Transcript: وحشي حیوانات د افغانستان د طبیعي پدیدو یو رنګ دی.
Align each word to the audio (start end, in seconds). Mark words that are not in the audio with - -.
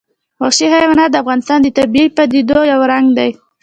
وحشي 0.41 0.65
حیوانات 0.73 1.09
د 1.11 1.15
افغانستان 1.23 1.59
د 1.61 1.67
طبیعي 1.77 2.07
پدیدو 2.17 2.59
یو 2.71 2.79
رنګ 2.91 3.07
دی. 3.17 3.29